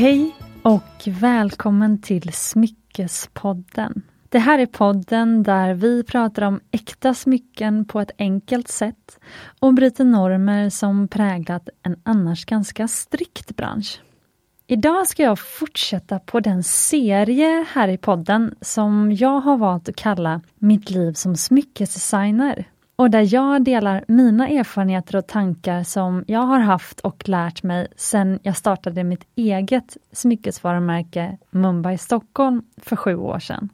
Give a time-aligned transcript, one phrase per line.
[0.00, 4.02] Hej och välkommen till Smyckespodden.
[4.28, 9.20] Det här är podden där vi pratar om äkta smycken på ett enkelt sätt
[9.58, 14.00] och bryter normer som präglat en annars ganska strikt bransch.
[14.66, 19.96] Idag ska jag fortsätta på den serie här i podden som jag har valt att
[19.96, 22.64] kalla Mitt liv som smyckesdesigner
[23.00, 27.88] och där jag delar mina erfarenheter och tankar som jag har haft och lärt mig
[27.96, 33.68] sedan jag startade mitt eget smyckesvarumärke Mumbai Stockholm för sju år sedan.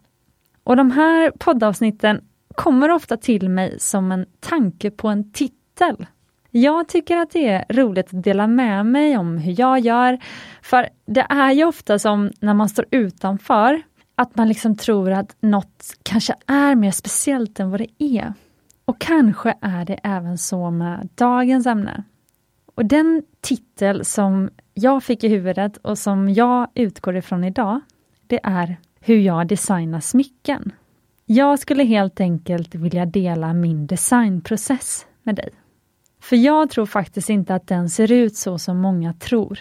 [0.65, 2.21] Och de här poddavsnitten
[2.55, 6.07] kommer ofta till mig som en tanke på en titel.
[6.51, 10.19] Jag tycker att det är roligt att dela med mig om hur jag gör,
[10.63, 13.83] för det är ju ofta som när man står utanför,
[14.15, 18.33] att man liksom tror att något kanske är mer speciellt än vad det är.
[18.87, 22.05] Och kanske är det även så med dagens ämne.
[22.75, 27.81] Och den titel som jag fick i huvudet och som jag utgår ifrån idag,
[28.27, 30.73] det är hur jag designar smycken.
[31.25, 35.51] Jag skulle helt enkelt vilja dela min designprocess med dig.
[36.21, 39.59] För jag tror faktiskt inte att den ser ut så som många tror.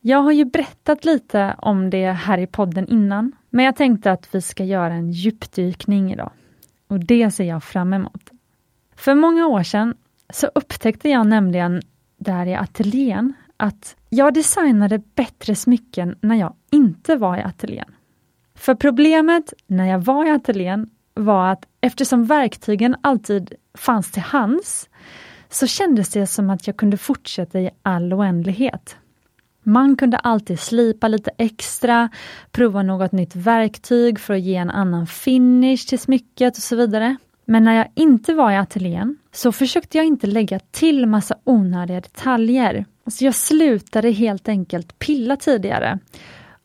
[0.00, 4.34] Jag har ju berättat lite om det här i podden innan, men jag tänkte att
[4.34, 6.30] vi ska göra en djupdykning idag.
[6.90, 8.30] Och det ser jag fram emot.
[8.96, 9.94] För många år sedan
[10.32, 11.82] så upptäckte jag nämligen
[12.16, 17.94] där i ateljén att jag designade bättre smycken när jag inte var i ateljén.
[18.54, 24.88] För problemet när jag var i ateljén var att eftersom verktygen alltid fanns till hands
[25.48, 28.96] så kändes det som att jag kunde fortsätta i all oändlighet.
[29.70, 32.08] Man kunde alltid slipa lite extra,
[32.50, 37.16] prova något nytt verktyg för att ge en annan finish till smycket och så vidare.
[37.44, 42.00] Men när jag inte var i ateljén så försökte jag inte lägga till massa onödiga
[42.00, 42.84] detaljer.
[43.06, 45.98] Så jag slutade helt enkelt pilla tidigare.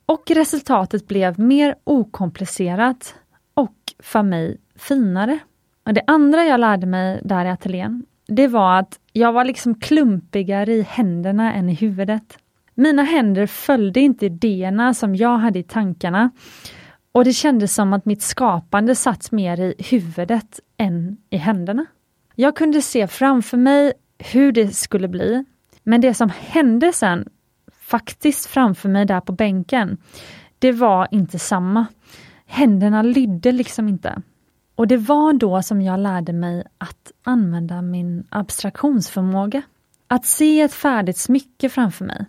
[0.06, 3.16] Och resultatet blev mer okomplicerat
[3.54, 5.40] och för mig finare.
[5.86, 9.80] Och det andra jag lärde mig där i ateljén, det var att jag var liksom
[9.80, 12.38] klumpigare i händerna än i huvudet.
[12.78, 16.32] Mina händer följde inte idéerna som jag hade i tankarna
[17.12, 21.86] och det kändes som att mitt skapande satt mer i huvudet än i händerna.
[22.36, 25.46] Jag kunde se framför mig hur det skulle bli,
[25.84, 27.30] men det som hände sen,
[27.82, 29.98] faktiskt framför mig där på bänken,
[30.60, 31.86] det var inte samma.
[32.46, 34.22] Händerna lydde liksom inte.
[34.76, 39.62] Och det var då som jag lärde mig att använda min abstraktionsförmåga.
[40.08, 42.26] Att se ett färdigt smycke framför mig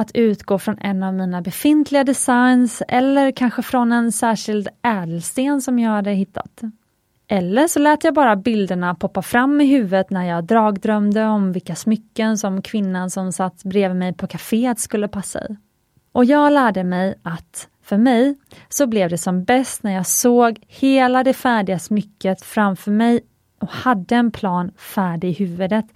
[0.00, 5.78] att utgå från en av mina befintliga designs eller kanske från en särskild ädelsten som
[5.78, 6.60] jag hade hittat.
[7.28, 11.74] Eller så lät jag bara bilderna poppa fram i huvudet när jag dragdrömde om vilka
[11.74, 15.56] smycken som kvinnan som satt bredvid mig på kaféet skulle passa i.
[16.12, 20.58] Och jag lärde mig att för mig så blev det som bäst när jag såg
[20.66, 23.20] hela det färdiga smycket framför mig
[23.60, 25.86] och hade en plan färdig i huvudet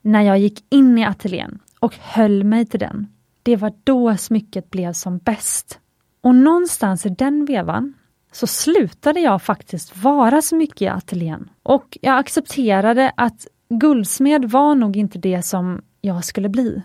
[0.00, 3.08] när jag gick in i ateljén och höll mig till den.
[3.42, 5.78] Det var då smycket blev som bäst.
[6.20, 7.94] Och någonstans i den vevan
[8.32, 11.50] så slutade jag faktiskt vara så mycket i ateljén.
[11.62, 16.82] Och jag accepterade att guldsmed var nog inte det som jag skulle bli.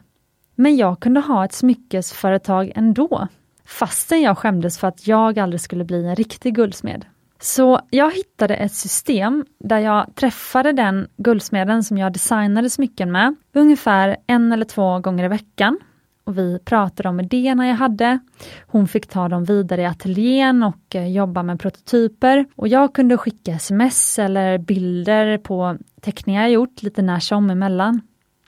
[0.56, 3.28] Men jag kunde ha ett smyckesföretag ändå,
[3.66, 7.06] fastän jag skämdes för att jag aldrig skulle bli en riktig guldsmed.
[7.40, 13.36] Så jag hittade ett system där jag träffade den guldsmeden som jag designade smycken med
[13.54, 15.80] ungefär en eller två gånger i veckan
[16.28, 18.20] och vi pratade om idéerna jag hade.
[18.68, 23.18] Hon fick ta dem vidare i ateljén och eh, jobba med prototyper och jag kunde
[23.18, 28.02] skicka sms eller bilder på teckningar jag gjort lite när som emellan.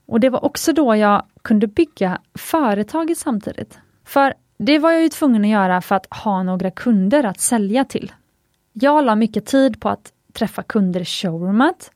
[0.06, 3.79] Och det var också då jag kunde bygga företaget samtidigt.
[4.06, 7.85] För det var jag ju tvungen att göra för att ha några kunder att sälja
[7.85, 8.11] till.
[8.73, 11.91] Jag la mycket tid på att träffa kunder i showroomet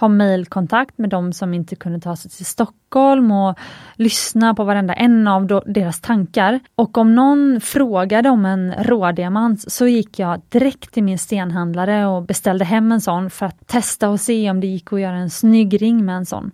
[0.00, 3.58] ha mejlkontakt med de som inte kunde ta sig till Stockholm och
[3.94, 6.60] lyssna på varenda en av deras tankar.
[6.74, 12.22] Och om någon frågade om en rådiamant så gick jag direkt till min stenhandlare och
[12.22, 15.30] beställde hem en sån för att testa och se om det gick att göra en
[15.30, 16.50] snygg ring med en sån.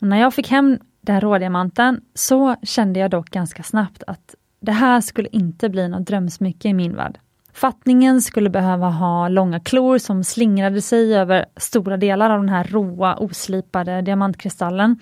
[0.00, 4.72] Och när jag fick hem den rådiamanten så kände jag dock ganska snabbt att det
[4.72, 7.18] här skulle inte bli något drömsmycke i min värld.
[7.56, 12.64] Fattningen skulle behöva ha långa klor som slingrade sig över stora delar av den här
[12.64, 14.98] råa oslipade diamantkristallen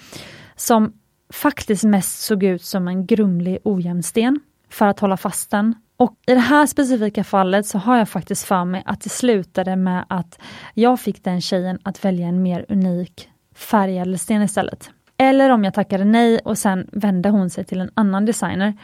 [0.56, 0.93] som
[1.33, 4.41] faktiskt mest såg ut som en grumlig ojämn sten
[4.71, 5.75] för att hålla fast den.
[5.97, 9.77] Och i det här specifika fallet så har jag faktiskt för mig att det slutade
[9.77, 10.39] med att
[10.75, 14.91] jag fick den tjejen att välja en mer unik färgädelsten istället.
[15.17, 18.75] Eller om jag tackade nej och sen vände hon sig till en annan designer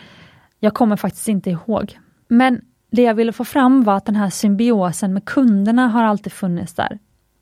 [0.58, 1.98] Jag kommer faktiskt inte ihåg.
[2.28, 6.32] Men det jag ville få fram var att den här symbiosen med kunderna har alltid
[6.32, 6.98] funnits där.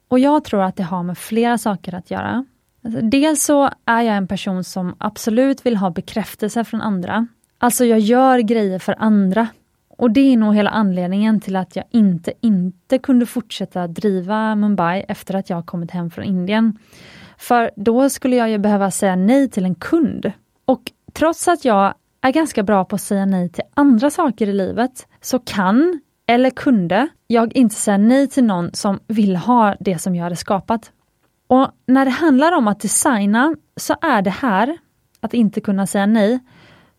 [0.09, 2.45] Och jag tror att det har med flera saker att göra.
[2.85, 7.27] Alltså, dels så är jag en person som absolut vill ha bekräftelse från andra.
[7.59, 9.49] Alltså jag gör grejer för andra.
[9.89, 15.05] Och det är nog hela anledningen till att jag inte, inte kunde fortsätta driva Mumbai
[15.09, 16.79] efter att jag kommit hem från Indien.
[17.39, 20.33] För då skulle jag ju behöva säga nej till en kund.
[20.65, 24.53] Och trots att jag är ganska bra på att säga nej till andra saker i
[24.53, 29.99] livet, så kan, eller kunde, jag inte säga nej till någon som vill ha det
[29.99, 30.93] som jag hade skapat.
[31.47, 34.79] Och när det handlar om att designa så är det här,
[35.21, 36.39] att inte kunna säga nej,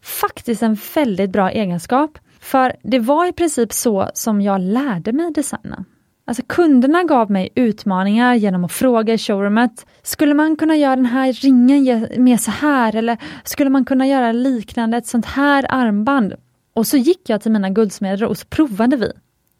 [0.01, 2.19] faktiskt en väldigt bra egenskap.
[2.39, 5.85] För det var i princip så som jag lärde mig designa.
[6.29, 9.85] Alltså kunderna gav mig utmaningar genom att fråga i showroomet.
[10.01, 14.31] Skulle man kunna göra den här ringen med så här eller skulle man kunna göra
[14.31, 16.33] liknande ett sånt här armband?
[16.73, 19.11] Och så gick jag till mina guldsmeder och så provade vi.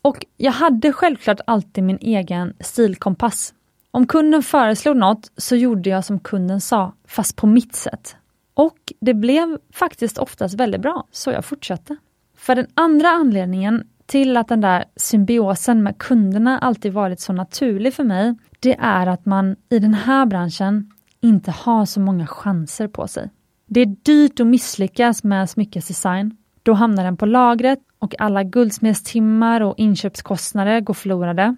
[0.01, 3.54] Och jag hade självklart alltid min egen stilkompass.
[3.92, 8.15] Om kunden föreslog något så gjorde jag som kunden sa, fast på mitt sätt.
[8.54, 11.98] Och det blev faktiskt oftast väldigt bra, så jag fortsatte.
[12.38, 17.94] För den andra anledningen till att den där symbiosen med kunderna alltid varit så naturlig
[17.94, 20.91] för mig, det är att man i den här branschen
[21.21, 23.29] inte har så många chanser på sig.
[23.65, 26.38] Det är dyrt att misslyckas med smyckesdesign.
[26.63, 31.55] Då hamnar den på lagret och alla guldsmedstimmar och inköpskostnader går förlorade.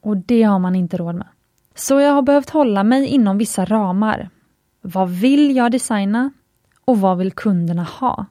[0.00, 1.26] Och det har man inte råd med.
[1.74, 4.30] Så jag har behövt hålla mig inom vissa ramar.
[4.80, 6.30] Vad vill jag designa?
[6.84, 8.26] Och vad vill kunderna ha?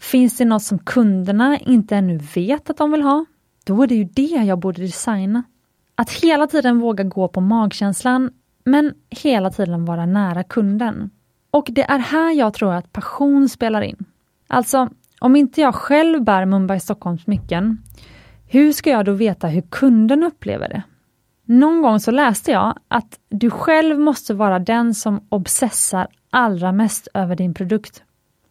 [0.00, 3.24] Finns det något som kunderna inte ännu vet att de vill ha?
[3.64, 5.42] Då är det ju det jag borde designa.
[5.94, 8.30] Att hela tiden våga gå på magkänslan,
[8.64, 11.10] men hela tiden vara nära kunden.
[11.50, 14.04] Och det är här jag tror att passion spelar in.
[14.46, 14.88] Alltså,
[15.20, 17.82] om inte jag själv bär Mumbai Stockholms smycken,
[18.48, 20.82] hur ska jag då veta hur kunden upplever det?
[21.44, 27.08] Någon gång så läste jag att du själv måste vara den som obsessar allra mest
[27.14, 28.02] över din produkt.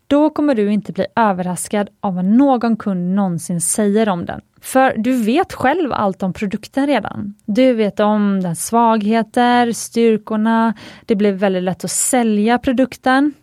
[0.07, 4.41] Då kommer du inte bli överraskad av vad någon kund någonsin säger om den.
[4.61, 7.35] För du vet själv allt om produkten redan.
[7.45, 10.73] Du vet om dess svagheter, styrkorna,
[11.05, 13.33] det blir väldigt lätt att sälja produkten.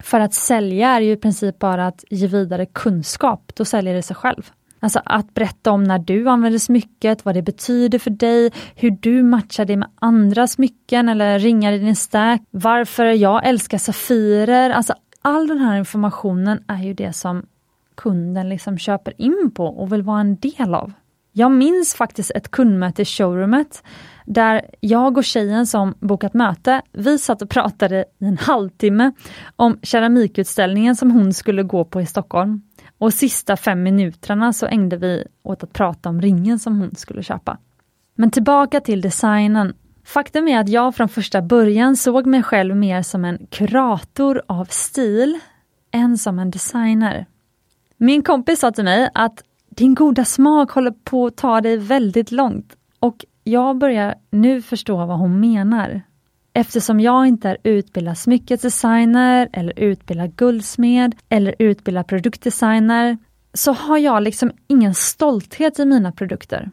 [0.00, 4.02] För att sälja är ju i princip bara att ge vidare kunskap, då säljer det
[4.02, 4.50] sig själv.
[4.80, 9.22] Alltså att berätta om när du använder smycket, vad det betyder för dig, hur du
[9.22, 14.70] matchar det med andra smycken eller ringar i din stack, varför jag älskar Safirer.
[14.70, 17.46] Alltså all den här informationen är ju det som
[17.94, 20.92] kunden liksom köper in på och vill vara en del av.
[21.32, 23.82] Jag minns faktiskt ett kundmöte i showroomet
[24.26, 29.12] där jag och tjejen som bokat möte, vi satt och pratade i en halvtimme
[29.56, 32.62] om keramikutställningen som hon skulle gå på i Stockholm.
[32.98, 37.22] Och sista fem minuterna så ägde vi åt att prata om ringen som hon skulle
[37.22, 37.58] köpa.
[38.14, 39.74] Men tillbaka till designen.
[40.04, 44.64] Faktum är att jag från första början såg mig själv mer som en kurator av
[44.64, 45.38] stil
[45.90, 47.26] än som en designer.
[47.96, 52.32] Min kompis sa till mig att din goda smak håller på att ta dig väldigt
[52.32, 56.02] långt och jag börjar nu förstå vad hon menar.
[56.52, 63.18] Eftersom jag inte är utbildad smyckesdesigner eller utbildad guldsmed eller utbildad produktdesigner
[63.54, 66.70] så har jag liksom ingen stolthet i mina produkter.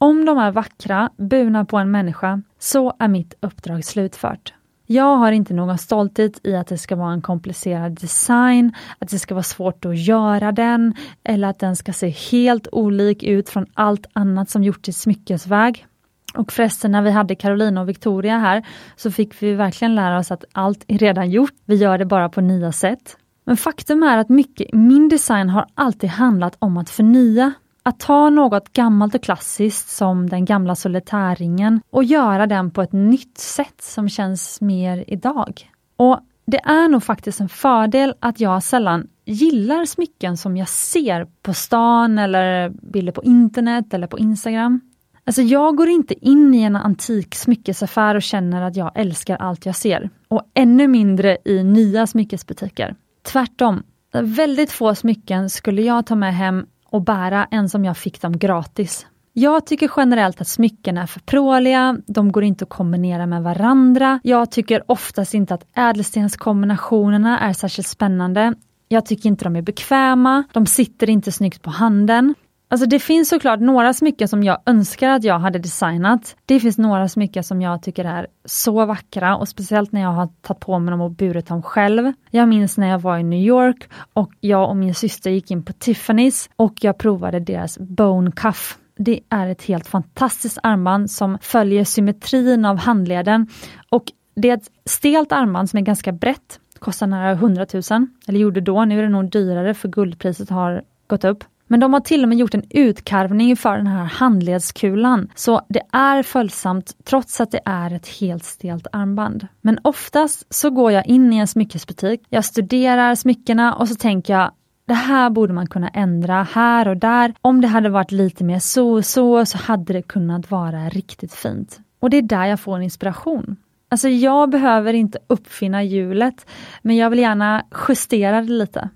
[0.00, 4.54] Om de är vackra, burna på en människa, så är mitt uppdrag slutfört.
[4.86, 9.18] Jag har inte någon stolthet i att det ska vara en komplicerad design, att det
[9.18, 13.66] ska vara svårt att göra den eller att den ska se helt olik ut från
[13.74, 15.86] allt annat som gjorts i smyckesväg.
[16.34, 20.30] Och förresten när vi hade Carolina och Victoria här så fick vi verkligen lära oss
[20.30, 23.16] att allt är redan gjort, vi gör det bara på nya sätt.
[23.44, 27.52] Men faktum är att mycket i min design har alltid handlat om att förnya.
[27.88, 32.92] Att ta något gammalt och klassiskt som den gamla solitärringen och göra den på ett
[32.92, 35.70] nytt sätt som känns mer idag.
[35.96, 41.26] Och det är nog faktiskt en fördel att jag sällan gillar smycken som jag ser
[41.42, 44.80] på stan eller bilder på internet eller på Instagram.
[45.24, 49.66] Alltså jag går inte in i en antik smyckesaffär och känner att jag älskar allt
[49.66, 50.10] jag ser.
[50.28, 52.94] Och ännu mindre i nya smyckesbutiker.
[53.22, 53.82] Tvärtom.
[54.12, 58.38] Väldigt få smycken skulle jag ta med hem och bära än som jag fick dem
[58.38, 59.06] gratis.
[59.32, 64.20] Jag tycker generellt att smycken är för pråliga, de går inte att kombinera med varandra.
[64.22, 68.54] Jag tycker oftast inte att ädelstenskombinationerna är särskilt spännande.
[68.88, 72.34] Jag tycker inte de är bekväma, de sitter inte snyggt på handen.
[72.70, 76.36] Alltså det finns såklart några smycken som jag önskar att jag hade designat.
[76.46, 80.28] Det finns några smycken som jag tycker är så vackra och speciellt när jag har
[80.42, 82.12] tagit på mig dem och burit dem själv.
[82.30, 85.64] Jag minns när jag var i New York och jag och min syster gick in
[85.64, 88.78] på Tiffany's och jag provade deras Bone Cuff.
[88.96, 93.46] Det är ett helt fantastiskt armband som följer symmetrin av handleden
[93.90, 97.82] och det är ett stelt armband som är ganska brett, kostar nära 100 000,
[98.28, 101.44] eller gjorde då, nu är det nog dyrare för guldpriset har gått upp.
[101.68, 105.82] Men de har till och med gjort en utkarvning för den här handledskulan, så det
[105.92, 109.46] är följsamt trots att det är ett helt stelt armband.
[109.60, 114.32] Men oftast så går jag in i en smyckesbutik, jag studerar smyckena och så tänker
[114.32, 114.50] jag
[114.88, 117.34] det här borde man kunna ändra här och där.
[117.40, 121.34] Om det hade varit lite mer så och så, så hade det kunnat vara riktigt
[121.34, 121.80] fint.
[122.00, 123.56] Och det är där jag får inspiration.
[123.88, 126.46] Alltså jag behöver inte uppfinna hjulet,
[126.82, 128.88] men jag vill gärna justera det lite.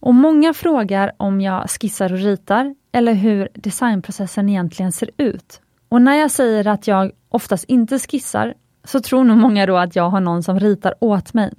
[0.00, 5.60] Och många frågar om jag skissar och ritar eller hur designprocessen egentligen ser ut.
[5.88, 8.54] Och när jag säger att jag oftast inte skissar
[8.84, 11.52] så tror nog många då att jag har någon som ritar åt mig.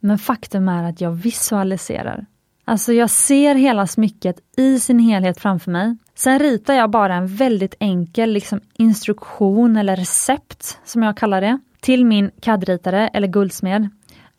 [0.00, 2.26] Men faktum är att jag visualiserar.
[2.64, 5.96] Alltså jag ser hela smycket i sin helhet framför mig.
[6.14, 11.58] Sen ritar jag bara en väldigt enkel liksom instruktion eller recept, som jag kallar det,
[11.80, 13.88] till min CAD-ritare eller guldsmed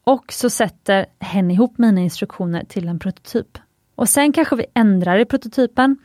[0.03, 3.57] och så sätter hen ihop mina instruktioner till en prototyp.
[3.95, 5.97] Och sen kanske vi ändrar i prototypen.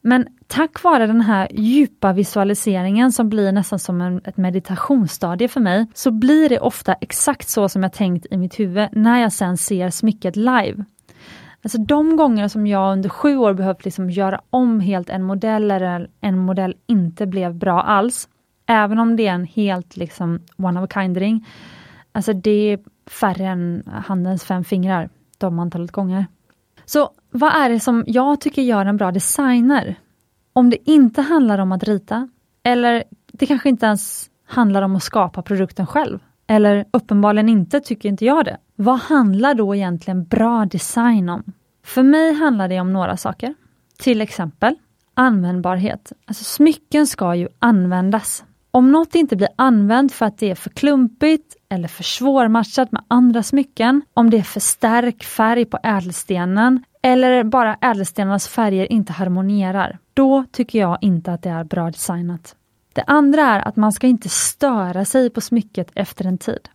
[0.00, 5.60] Men tack vare den här djupa visualiseringen som blir nästan som en, ett meditationsstadie för
[5.60, 9.32] mig, så blir det ofta exakt så som jag tänkt i mitt huvud när jag
[9.32, 10.84] sen ser smycket live.
[11.62, 15.70] Alltså de gånger som jag under sju år behövt liksom göra om helt en modell
[15.70, 18.28] eller en modell inte blev bra alls,
[18.66, 21.46] även om det är en helt liksom one of a kind ring,
[22.12, 22.78] alltså det
[23.12, 26.26] färre än handens fem fingrar, de antalet gånger.
[26.84, 29.94] Så vad är det som jag tycker gör en bra designer?
[30.52, 32.28] Om det inte handlar om att rita,
[32.62, 36.18] eller det kanske inte ens handlar om att skapa produkten själv.
[36.46, 38.58] Eller uppenbarligen inte, tycker inte jag det.
[38.76, 41.52] Vad handlar då egentligen bra design om?
[41.84, 43.54] För mig handlar det om några saker.
[43.98, 44.74] Till exempel
[45.14, 46.12] användbarhet.
[46.24, 48.44] Alltså smycken ska ju användas.
[48.74, 53.04] Om något inte blir använt för att det är för klumpigt eller för svårmatchat med
[53.08, 59.12] andra smycken, om det är för stark färg på ädelstenen eller bara ädelstenarnas färger inte
[59.12, 62.56] harmonierar, då tycker jag inte att det är bra designat.
[62.92, 66.68] Det andra är att man ska inte störa sig på smycket efter en tid.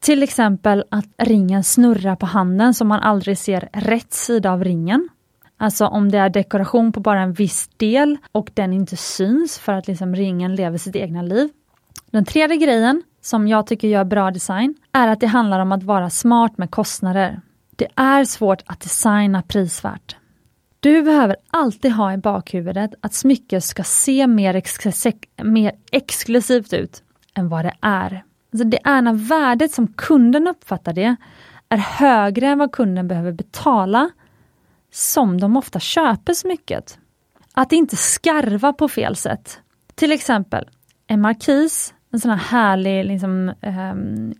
[0.00, 5.08] Till exempel att ringen snurrar på handen så man aldrig ser rätt sida av ringen.
[5.62, 9.72] Alltså om det är dekoration på bara en viss del och den inte syns för
[9.72, 11.48] att liksom ringen lever sitt egna liv.
[12.10, 15.82] Den tredje grejen som jag tycker gör bra design är att det handlar om att
[15.82, 17.40] vara smart med kostnader.
[17.76, 20.16] Det är svårt att designa prisvärt.
[20.80, 24.78] Du behöver alltid ha i bakhuvudet att smycket ska se mer, ex
[25.42, 27.02] mer exklusivt ut
[27.34, 28.24] än vad det är.
[28.52, 31.16] Alltså det är när värdet som kunden uppfattar det
[31.68, 34.10] är högre än vad kunden behöver betala
[34.90, 36.98] som de ofta köper smycket.
[37.54, 39.60] Att inte skarva på fel sätt.
[39.94, 40.68] Till exempel
[41.06, 44.34] en markis, en sån här härlig liksom, um,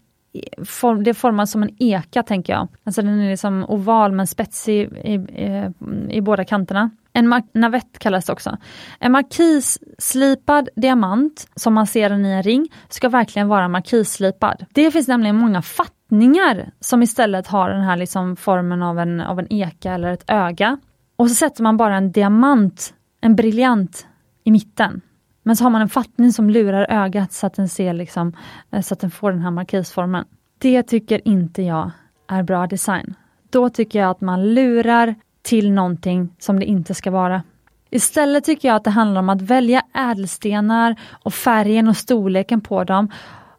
[0.65, 2.69] form, det formas som en eka tänker jag.
[2.85, 5.73] Alltså den är liksom oval men spetsig i, i,
[6.11, 6.91] i båda kanterna.
[7.13, 8.59] En navett kallas det också.
[8.99, 14.67] En markisslipad diamant, som man ser den i en ring, ska verkligen vara markisslipad.
[14.73, 15.63] Det finns nämligen många
[16.11, 20.25] sättningar som istället har den här liksom formen av en, av en eka eller ett
[20.27, 20.79] öga.
[21.17, 24.07] Och så sätter man bara en diamant, en briljant,
[24.45, 25.01] i mitten.
[25.43, 28.33] Men så har man en fattning som lurar ögat så att den ser liksom,
[28.73, 30.25] eh, så att den får den här markisformen.
[30.59, 31.91] Det tycker inte jag
[32.29, 33.15] är bra design.
[33.51, 37.43] Då tycker jag att man lurar till någonting som det inte ska vara.
[37.91, 42.85] Istället tycker jag att det handlar om att välja ädelstenar och färgen och storleken på
[42.85, 43.09] dem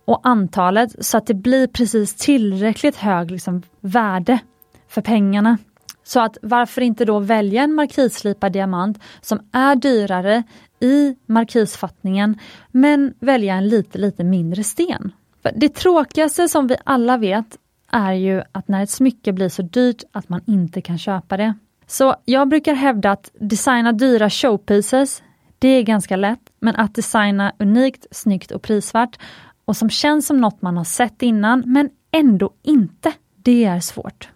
[0.05, 4.39] och antalet så att det blir precis tillräckligt hög liksom, värde
[4.87, 5.57] för pengarna.
[6.03, 10.43] Så att varför inte då välja en markisslipad diamant som är dyrare
[10.79, 12.39] i markisfattningen
[12.71, 15.11] men välja en lite, lite mindre sten.
[15.41, 17.57] För det tråkigaste som vi alla vet
[17.91, 21.53] är ju att när ett smycke blir så dyrt att man inte kan köpa det.
[21.87, 25.23] Så jag brukar hävda att designa dyra showpieces,
[25.59, 29.19] det är ganska lätt, men att designa unikt, snyggt och prisvärt
[29.65, 34.29] och som känns som något man har sett innan men ändå inte, det är svårt.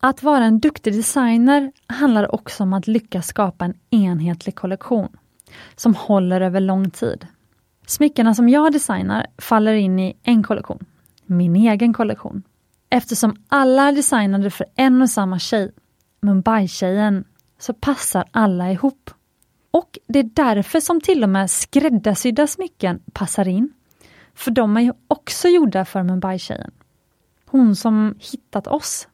[0.00, 5.08] Att vara en duktig designer handlar också om att lyckas skapa en enhetlig kollektion
[5.76, 7.26] som håller över lång tid.
[7.86, 10.84] Smyckena som jag designar faller in i en kollektion,
[11.26, 12.42] min egen kollektion.
[12.90, 15.72] Eftersom alla är designade för en och samma tjej
[16.20, 17.24] Mumbai-tjejen
[17.58, 19.10] så passar alla ihop.
[19.70, 23.72] Och det är därför som till och med skräddarsydda smycken passar in.
[24.38, 26.70] För de är ju också gjorda för Mumbai-tjejen.
[27.46, 29.08] Hon som hittat oss.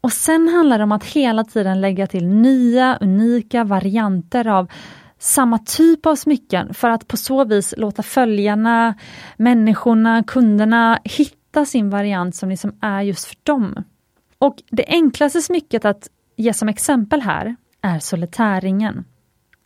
[0.00, 4.70] Och sen handlar det om att hela tiden lägga till nya unika varianter av
[5.18, 8.94] samma typ av smycken för att på så vis låta följarna,
[9.36, 13.84] människorna, kunderna hitta sin variant som liksom är just för dem.
[14.38, 19.04] Och det enklaste smycket att ge som exempel här är solitärringen.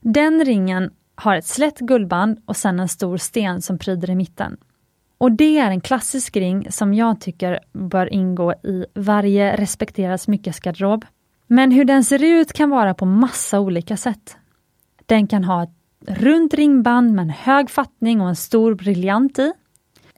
[0.00, 4.56] Den ringen har ett slätt guldband och sen en stor sten som pryder i mitten.
[5.18, 11.04] Och det är en klassisk ring som jag tycker bör ingå i varje respekterad smyckesgarderob.
[11.46, 14.36] Men hur den ser ut kan vara på massa olika sätt.
[15.06, 15.70] Den kan ha ett
[16.08, 19.52] runt ringband med en hög fattning och en stor briljant i.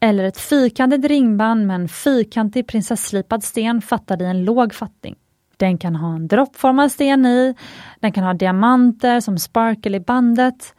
[0.00, 5.16] Eller ett fyrkantigt ringband med en fyrkantig prinsesslipad sten fattad i en låg fattning.
[5.56, 7.54] Den kan ha en droppformad sten i,
[8.00, 10.74] den kan ha diamanter som sparkle i bandet.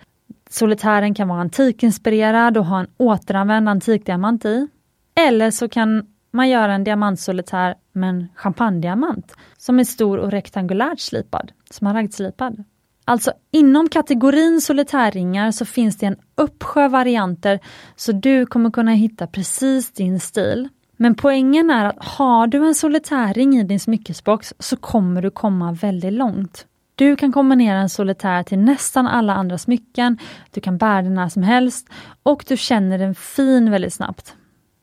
[0.51, 4.67] Solitären kan vara antikinspirerad och ha en återanvänd antikdiamant i.
[5.15, 10.99] Eller så kan man göra en diamantsolitär med en champagnediamant som är stor och rektangulärt
[10.99, 12.63] slipad, smaragdslipad.
[13.05, 17.59] Alltså inom kategorin solitärringar så finns det en uppsjö varianter
[17.95, 20.69] så du kommer kunna hitta precis din stil.
[20.97, 25.71] Men poängen är att har du en solitärring i din smyckesbox så kommer du komma
[25.71, 26.65] väldigt långt.
[26.99, 30.17] Du kan kombinera en solitär till nästan alla andra smycken,
[30.51, 31.89] du kan bära den när som helst
[32.23, 34.35] och du känner den fin väldigt snabbt.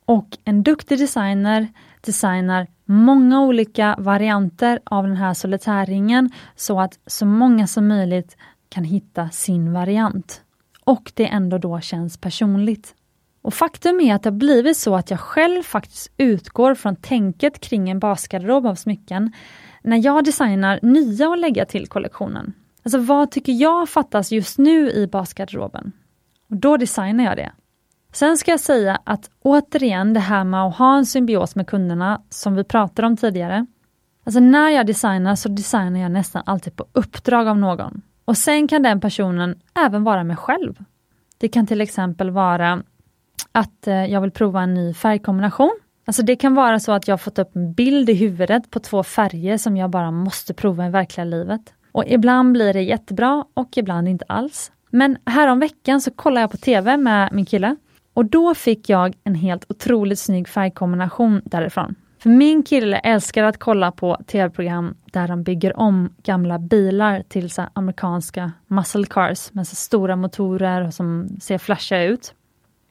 [0.05, 1.69] Och en duktig designer
[2.01, 8.37] designar många olika varianter av den här solitärringen så att så många som möjligt
[8.69, 10.43] kan hitta sin variant.
[10.85, 12.95] Och det ändå då känns personligt.
[13.43, 17.61] Och faktum är att det har blivit så att jag själv faktiskt utgår från tänket
[17.61, 19.33] kring en basgarderob av smycken
[19.87, 22.53] när jag designar nya att lägga till kollektionen.
[22.83, 25.93] Alltså vad tycker jag fattas just nu i basgarderoben?
[26.51, 27.53] Och då designar jag det.
[28.13, 32.23] Sen ska jag säga att återigen det här med att ha en symbios med kunderna
[32.31, 33.67] som vi pratade om tidigare.
[34.25, 38.03] Alltså när jag designar så designar jag nästan alltid på uppdrag av någon.
[38.25, 40.85] Och sen kan den personen även vara mig själv.
[41.39, 42.83] Det kan till exempel vara
[43.53, 45.79] att eh, jag vill prova en ny färgkombination.
[46.07, 49.03] Alltså det kan vara så att jag fått upp en bild i huvudet på två
[49.03, 51.61] färger som jag bara måste prova i verkliga livet.
[51.93, 54.73] Och ibland blir det jättebra och ibland inte alls.
[54.91, 57.77] Men härom veckan så kollade jag på TV med min kille
[58.15, 61.95] och då fick jag en helt otroligt snygg färgkombination därifrån.
[62.19, 67.51] För min kille älskar att kolla på tv-program där de bygger om gamla bilar till
[67.51, 72.35] så amerikanska muscle cars med så stora motorer som ser flashiga ut.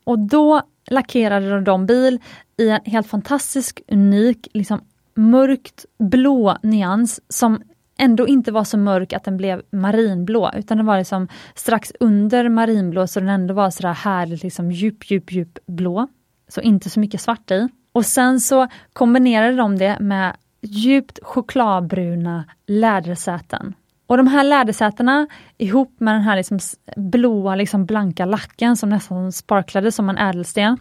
[0.06, 2.20] Och då lackerade de bil
[2.58, 4.82] i en helt fantastisk, unik, liksom
[5.15, 7.62] mörkt blå nyans som
[7.98, 12.50] ändå inte var så mörk att den blev marinblå, utan den var liksom strax under
[12.50, 16.08] marinblå, så den ändå var sådär härligt liksom djup, djup, djup blå.
[16.48, 17.68] Så inte så mycket svart i.
[17.91, 23.74] Och sen så kombinerade de det med djupt chokladbruna lädersäten.
[24.08, 26.60] Och de här lädersätena ihop med den här liksom
[26.96, 30.78] blåa, liksom blanka lacken som nästan sparklade som en ädelsten.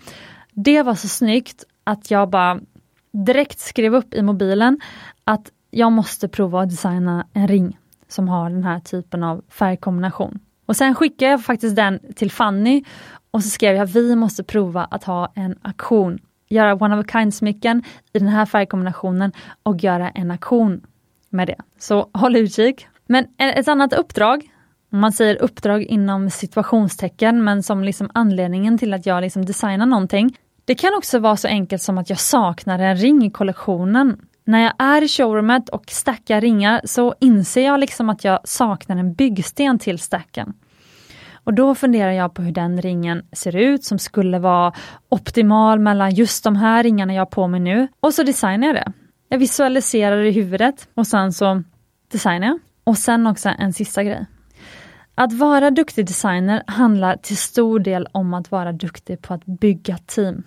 [0.53, 2.61] Det var så snyggt att jag bara
[3.13, 4.81] direkt skrev upp i mobilen
[5.25, 10.39] att jag måste prova att designa en ring som har den här typen av färgkombination.
[10.67, 12.85] Och sen skickade jag faktiskt den till Fanny
[13.31, 16.19] och så skrev jag vi måste prova att ha en aktion.
[16.49, 17.83] Göra one of a kind smycken
[18.13, 19.33] i den här färgkombinationen
[19.63, 20.87] och göra en aktion
[21.31, 21.57] med det.
[21.79, 22.89] Så håll utkik.
[23.07, 24.51] Men ett annat uppdrag,
[24.93, 29.87] om man säger uppdrag inom situationstecken, men som liksom anledningen till att jag liksom designar
[29.87, 30.37] någonting.
[30.64, 34.62] Det kan också vara så enkelt som att jag saknar en ring i kollektionen när
[34.62, 39.14] jag är i showroomet och stackar ringar så inser jag liksom att jag saknar en
[39.14, 40.55] byggsten till stacken.
[41.45, 44.73] Och då funderar jag på hur den ringen ser ut som skulle vara
[45.09, 47.88] optimal mellan just de här ringarna jag har på mig nu.
[48.01, 48.93] Och så designar jag det.
[49.29, 51.62] Jag visualiserar det i huvudet och sen så
[52.12, 52.59] designar jag.
[52.85, 54.27] Och sen också en sista grej.
[55.14, 59.99] Att vara duktig designer handlar till stor del om att vara duktig på att bygga
[59.99, 60.42] team.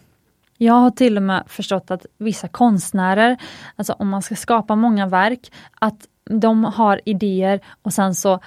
[0.58, 3.38] Jag har till och med förstått att vissa konstnärer,
[3.76, 8.40] alltså om man ska skapa många verk, att de har idéer och sen så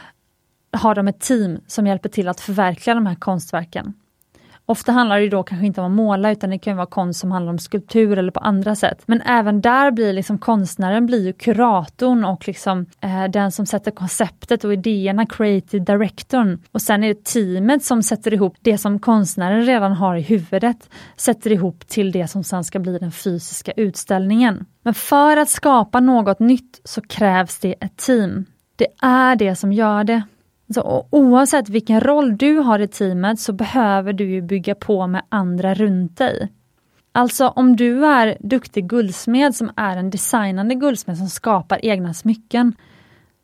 [0.72, 3.94] har de ett team som hjälper till att förverkliga de här konstverken.
[4.70, 7.33] Ofta handlar det då kanske inte om att måla utan det kan vara konst som
[7.33, 9.02] handlar om skulptur eller på andra sätt.
[9.06, 13.90] Men även där blir liksom konstnären blir ju kuratorn och liksom eh, den som sätter
[13.90, 16.62] konceptet och idéerna, creative directorn.
[16.72, 20.90] Och sen är det teamet som sätter ihop det som konstnären redan har i huvudet,
[21.16, 24.66] sätter ihop till det som sen ska bli den fysiska utställningen.
[24.83, 28.44] Men för att skapa något nytt så krävs det ett team.
[28.76, 30.22] Det är det som gör det.
[30.70, 35.06] Alltså, så oavsett vilken roll du har i teamet så behöver du ju bygga på
[35.06, 36.48] med andra runt dig.
[37.12, 42.74] Alltså om du är duktig guldsmed som är en designande guldsmed som skapar egna smycken,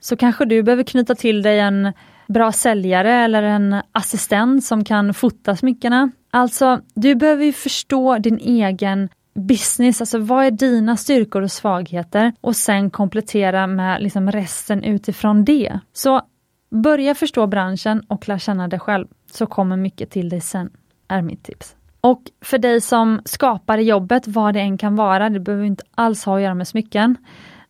[0.00, 1.92] så kanske du behöver knyta till dig en
[2.28, 6.10] bra säljare eller en assistent som kan fota smyckena.
[6.30, 12.32] Alltså, du behöver ju förstå din egen business, alltså vad är dina styrkor och svagheter
[12.40, 15.80] och sen komplettera med liksom resten utifrån det.
[15.92, 16.22] Så
[16.70, 20.70] börja förstå branschen och lär känna dig själv, så kommer mycket till dig sen,
[21.08, 21.76] är mitt tips.
[22.00, 26.24] Och för dig som skapar jobbet, vad det än kan vara, det behöver inte alls
[26.24, 27.16] ha att göra med smycken,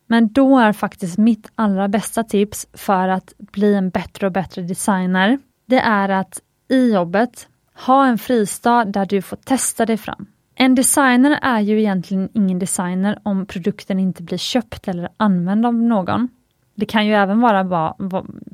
[0.07, 4.61] men då är faktiskt mitt allra bästa tips för att bli en bättre och bättre
[4.61, 7.47] designer, det är att i jobbet
[7.85, 10.25] ha en fristad där du får testa dig fram.
[10.55, 15.73] En designer är ju egentligen ingen designer om produkten inte blir köpt eller använd av
[15.73, 16.29] någon.
[16.77, 17.95] Det kan ju även vara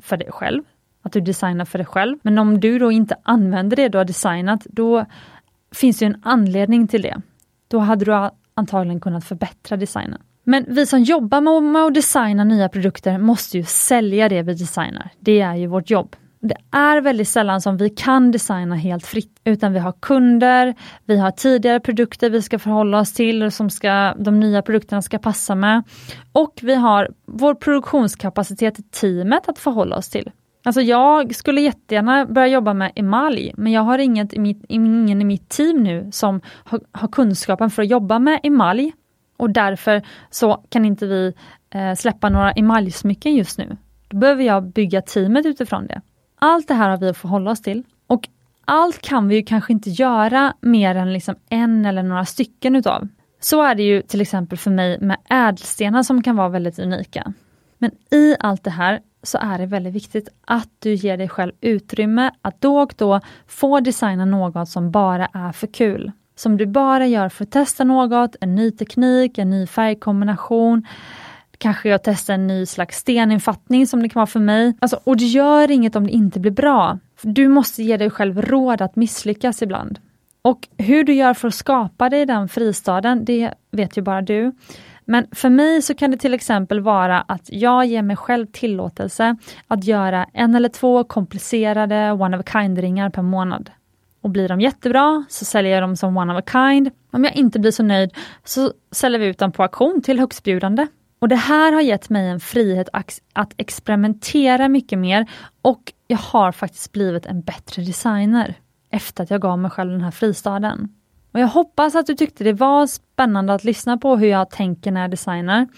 [0.02, 0.62] för dig själv,
[1.02, 2.18] att du designar för dig själv.
[2.22, 5.06] Men om du då inte använder det du har designat, då
[5.74, 7.20] finns det en anledning till det.
[7.68, 10.20] Då hade du antagligen kunnat förbättra designen.
[10.44, 15.10] Men vi som jobbar med att designa nya produkter måste ju sälja det vi designar.
[15.18, 16.16] Det är ju vårt jobb.
[16.48, 21.18] Det är väldigt sällan som vi kan designa helt fritt, utan vi har kunder, vi
[21.18, 25.18] har tidigare produkter vi ska förhålla oss till och som ska, de nya produkterna ska
[25.18, 25.82] passa med.
[26.32, 30.30] Och vi har vår produktionskapacitet i teamet att förhålla oss till.
[30.64, 35.22] Alltså jag skulle jättegärna börja jobba med emalj, men jag har inget i mitt, ingen
[35.22, 38.92] i mitt team nu som har, har kunskapen för att jobba med emalj.
[39.36, 41.34] Och därför så kan inte vi
[41.70, 43.76] eh, släppa några emaljsmycken just nu.
[44.08, 46.00] Då behöver jag bygga teamet utifrån det.
[46.46, 47.82] Allt det här har vi att förhålla oss till.
[48.06, 48.28] Och
[48.64, 53.08] allt kan vi ju kanske inte göra mer än liksom en eller några stycken utav.
[53.40, 57.32] Så är det ju till exempel för mig med ädelstenar som kan vara väldigt unika.
[57.78, 61.52] Men i allt det här så är det väldigt viktigt att du ger dig själv
[61.60, 66.12] utrymme att då och då få designa något som bara är för kul.
[66.36, 70.86] Som du bara gör för att testa något, en ny teknik, en ny färgkombination,
[71.58, 74.76] kanske jag testar en ny slags steninfattning som det kan vara för mig.
[74.80, 76.98] Alltså, och det gör inget om det inte blir bra.
[77.22, 79.98] Du måste ge dig själv råd att misslyckas ibland.
[80.42, 84.52] Och hur du gör för att skapa dig den fristaden, det vet ju bara du.
[85.04, 89.36] Men för mig så kan det till exempel vara att jag ger mig själv tillåtelse
[89.68, 93.70] att göra en eller två komplicerade one of a kind-ringar per månad.
[94.20, 96.90] Och blir de jättebra så säljer jag dem som one of a kind.
[97.10, 98.10] Om jag inte blir så nöjd
[98.44, 100.86] så säljer vi ut dem på auktion till högstbjudande.
[101.24, 102.88] Och det här har gett mig en frihet
[103.32, 105.26] att experimentera mycket mer
[105.62, 108.54] och jag har faktiskt blivit en bättre designer
[108.90, 110.88] efter att jag gav mig själv den här fristaden.
[111.32, 114.90] Och Jag hoppas att du tyckte det var spännande att lyssna på hur jag tänker
[114.90, 115.68] när jag designar.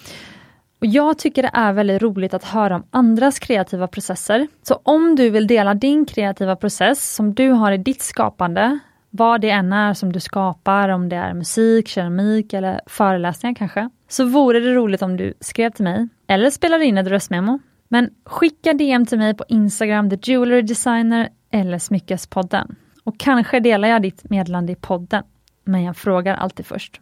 [0.81, 4.49] Och Jag tycker det är väldigt roligt att höra om andras kreativa processer.
[4.63, 8.79] Så om du vill dela din kreativa process som du har i ditt skapande,
[9.17, 13.91] vad det än är som du skapar, om det är musik, keramik eller föreläsningar kanske,
[14.09, 17.59] så vore det roligt om du skrev till mig eller spelade in ett röstmemo.
[17.89, 22.77] Men skicka DM till mig på Instagram, The Jewelry Designer eller Smyckespodden.
[23.05, 25.25] Och kanske delar jag ditt meddelande i podden,
[25.65, 27.01] men jag frågar alltid först.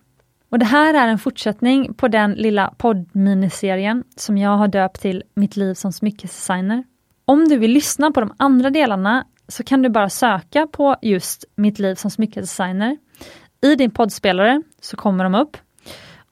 [0.48, 5.22] Och Det här är en fortsättning på den lilla poddminiserien som jag har döpt till
[5.34, 6.84] Mitt liv som smyckesdesigner.
[7.24, 11.44] Om du vill lyssna på de andra delarna så kan du bara söka på just
[11.56, 12.96] Mitt liv som smyckesdesigner.
[13.62, 15.56] I din poddspelare så kommer de upp.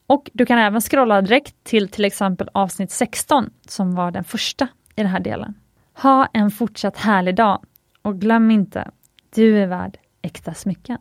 [0.06, 4.68] Och du kan även scrolla direkt till till exempel avsnitt 16 som var den första
[4.96, 5.54] i den här delen.
[5.94, 7.64] Ha en fortsatt härlig dag
[8.02, 8.90] och glöm inte,
[9.34, 10.98] du är värd äkta smycken.